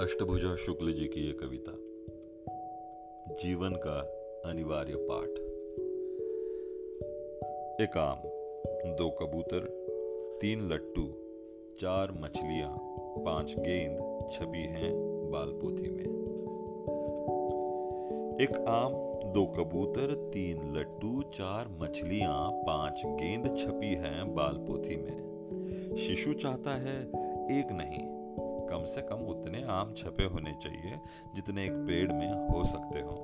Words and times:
अष्टभुजा 0.00 0.56
शुक्ल 0.56 0.92
जी 0.92 1.06
की 1.06 1.20
ये 1.20 1.32
कविता। 1.32 1.72
जीवन 3.34 3.70
का 3.72 4.00
अनिवार्य 4.50 4.92
पाठ। 4.96 5.28
एक 7.80 7.96
आम, 7.96 8.16
दो 8.94 9.10
कबूतर, 9.10 9.58
तीन 10.40 10.72
लट्टू, 10.72 11.02
चार 11.80 12.12
मछलियाँ, 12.12 12.78
पाँच 13.24 13.54
गेंद, 13.58 14.28
छपी 14.32 14.62
हैं 14.62 14.92
बालपोथी 15.30 15.90
में। 15.90 16.04
एक 18.40 18.64
आम, 18.68 18.92
दो 19.32 19.46
कबूतर, 19.46 20.30
तीन 20.34 20.76
लट्टू, 20.76 21.22
चार 21.22 21.68
मछलियाँ, 21.68 22.50
पाँच 22.52 23.02
गेंद, 23.06 23.56
छपी 23.58 23.94
हैं 23.94 24.34
बालपोथी 24.34 24.96
में। 24.96 25.30
शिशु 25.96 26.32
चाहता 26.32 26.70
है 26.70 27.02
एक 27.58 27.72
नहीं 27.72 28.09
से 28.90 29.02
कम 29.02 29.26
उतने 29.26 29.62
आम 29.70 29.94
छपे 29.94 30.24
होने 30.24 30.54
चाहिए 30.62 31.00
जितने 31.34 31.64
एक 31.64 31.72
पेड़ 31.88 32.12
में 32.12 32.48
हो 32.48 32.64
सकते 32.64 33.00
हो। 33.00 33.16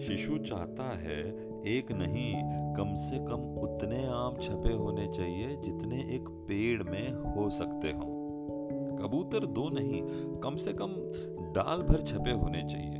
शिशु 0.00 0.38
चाहता 0.38 0.84
है 0.98 1.18
एक 1.66 1.92
नहीं, 1.92 2.32
कम 2.74 2.94
से 2.94 3.18
कम 3.18 3.42
उतने 3.60 4.06
आम 4.06 4.36
छपे 4.42 4.72
होने 4.72 5.06
चाहिए 5.08 5.56
जितने 5.56 6.00
एक 6.14 6.28
पेड़ 6.48 6.82
में 6.82 7.34
हो 7.34 7.48
सकते 7.50 7.92
हो। 7.92 8.08
कबूतर 9.02 9.46
दो 9.46 9.68
नहीं, 9.70 10.02
कम 10.40 10.56
से 10.56 10.72
कम 10.72 10.94
डाल 11.52 11.82
भर 11.82 12.02
छपे 12.02 12.32
होने 12.32 12.62
चाहिए। 12.62 12.98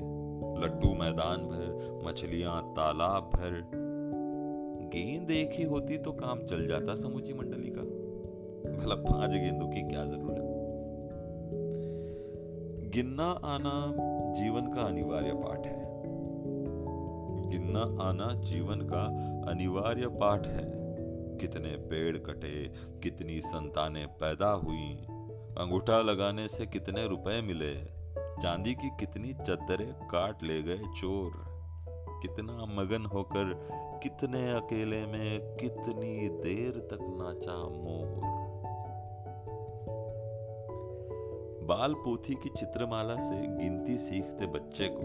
लड्डू 0.63 0.95
मैदान 0.95 1.47
भर, 1.47 2.03
मछलियाँ 2.07 2.63
तालाब 2.73 3.31
भर। 3.35 3.61
गेंद 4.95 5.31
एक 5.31 5.51
ही 5.53 5.65
होती 5.65 5.99
तो 5.99 6.13
काम 6.13 6.45
चल 6.45 6.67
जाता 6.67 6.95
समूची 6.95 7.33
मंडली 7.33 7.71
का। 7.71 7.83
भला 8.77 8.95
पाँच 8.95 9.31
गेंदों 9.31 9.69
की 9.69 9.81
क्या 9.83 10.05
ज़रूरत? 10.05 10.52
गिनना 12.95 13.41
आना 13.45 13.93
जीवन 14.33 14.73
का 14.73 14.83
अनिवार्य 14.83 15.33
पाठ 15.35 15.67
है। 15.67 15.85
गिनना 17.51 17.81
आना 17.81 18.35
जीवन 18.35 18.81
का 18.81 19.03
अनिवार्य 19.51 20.07
पाठ 20.07 20.47
है। 20.47 20.65
कितने 21.39 21.77
पेड़ 21.77 22.17
कटे, 22.19 22.69
कितनी 23.03 23.41
संतानें 23.41 24.09
पैदा 24.09 24.51
हुई, 24.51 25.07
अंगूठा 25.59 26.01
लगाने 26.01 26.49
से 26.49 26.67
कितने 26.67 27.09
रुपए 27.09 27.41
मिले, 27.41 27.75
चांदी 28.43 28.75
की 28.75 28.89
कितनी 28.89 29.33
चद्दरें 29.33 29.93
काट 29.93 30.43
ले 30.43 30.63
गए 30.63 30.79
चोर, 30.79 31.33
कितना 32.23 32.53
मगन 32.53 33.07
होकर 33.07 33.69
कितने 34.03 34.53
अकेले 34.53 35.07
में 35.07 35.57
कितनी 35.57 36.29
देर 36.29 36.71
तक 36.71 36.99
नाचा 37.03 37.57
मोर। 37.57 38.42
बाल 41.63 41.95
पोथी 41.95 42.35
की 42.35 42.49
चित्रमाला 42.49 43.15
से 43.15 43.37
गिनती 43.37 43.99
सीखते 43.99 44.47
बच्चे 44.47 44.89
को 44.89 45.03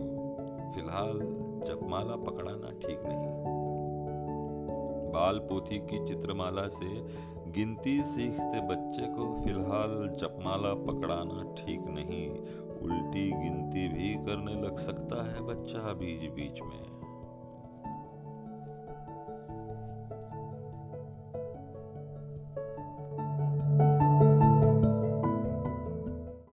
फ़िलहाल 0.75 1.19
जपमाला 1.67 2.15
पकड़ाना 2.15 2.71
ठीक 2.71 3.01
नहीं। 3.05 3.27
बाल 5.11 5.39
पोथी 5.39 5.77
की 5.77 6.05
चित्रमाला 6.05 6.67
से 6.67 6.87
गिनती 7.51 8.03
सीखते 8.03 8.61
बच्चे 8.61 9.07
को 9.07 9.41
फ़िलहाल 9.43 10.15
जपमाला 10.17 10.73
पकड़ाना 10.73 11.55
ठीक 11.57 11.81
नहीं। 11.87 12.29
उल्टी 12.81 13.31
गिनती 13.31 13.87
भी 13.87 14.13
करने 14.25 14.61
लग 14.61 14.77
सकता 14.77 15.23
है 15.31 15.41
बच्चा 15.41 15.93
बीच 15.93 16.29
बीच 16.31 16.61
में। 16.61 16.96